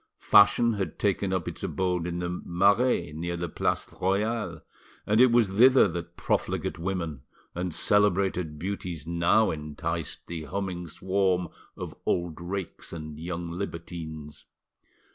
Fashion 0.17 0.73
had 0.73 0.97
taken 0.97 1.31
up 1.31 1.47
its 1.47 1.61
abode 1.61 2.07
in 2.07 2.17
the 2.17 2.41
Marais, 2.43 3.11
near 3.13 3.37
the 3.37 3.47
Place 3.47 3.85
Royale, 4.01 4.63
and 5.05 5.21
it 5.21 5.31
was 5.31 5.47
thither 5.47 5.87
that 5.89 6.17
profligate 6.17 6.79
women 6.79 7.21
and 7.53 7.71
celebrated 7.71 8.57
beauties 8.57 9.05
now 9.05 9.51
enticed 9.51 10.25
the 10.25 10.45
humming 10.45 10.87
swarm 10.87 11.49
of 11.77 11.93
old 12.07 12.41
rakes 12.41 12.91
and 12.91 13.19
young 13.19 13.51
libertines. 13.51 14.45